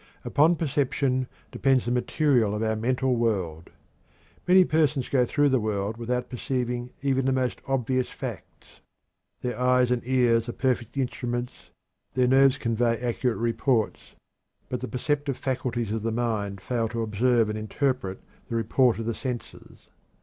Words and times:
Upon 0.25 0.55
perception 0.55 1.27
depends 1.51 1.85
the 1.85 1.91
material 1.91 2.55
of 2.55 2.63
our 2.63 2.75
mental 2.75 3.15
world. 3.15 3.69
Many 4.47 4.65
persons 4.65 5.09
go 5.09 5.27
through 5.27 5.49
the 5.49 5.59
world 5.59 5.95
without 5.97 6.27
perceiving 6.27 6.89
even 7.03 7.25
the 7.25 7.31
most 7.31 7.61
obvious 7.67 8.09
facts. 8.09 8.81
Their 9.41 9.59
eyes 9.59 9.91
and 9.91 10.01
ears 10.03 10.49
are 10.49 10.53
perfect 10.53 10.97
instruments, 10.97 11.69
their 12.15 12.27
nerves 12.27 12.57
convey 12.57 12.97
accurate 12.97 13.37
reports, 13.37 14.15
but 14.69 14.79
the 14.79 14.87
perceptive 14.87 15.37
faculties 15.37 15.91
of 15.91 16.01
the 16.01 16.11
mind 16.11 16.61
fail 16.61 16.89
to 16.89 17.03
observe 17.03 17.47
and 17.47 17.55
interpret 17.59 18.23
the 18.49 18.55
report 18.55 18.97
of 18.97 19.05
the 19.05 19.13
senses. 19.13 19.87